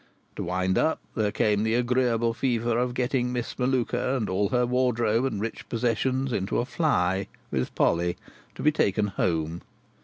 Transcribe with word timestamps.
To 0.35 0.41
wind 0.41 0.79
up, 0.79 0.97
there 1.13 1.31
came 1.31 1.61
the 1.61 1.75
agreeable 1.75 2.33
fever 2.33 2.75
of 2.79 2.95
getting 2.95 3.31
Miss 3.31 3.59
Melluka 3.59 4.17
and 4.17 4.29
all 4.31 4.49
her 4.49 4.65
wardrobe 4.65 5.25
and 5.25 5.39
rich 5.39 5.69
possessions 5.69 6.33
into 6.33 6.57
a 6.57 6.65
fly 6.65 7.27
with 7.51 7.75
Polly, 7.75 8.17
to 8.55 8.63
be 8.63 8.71
taken 8.71 9.05
home. 9.09 9.61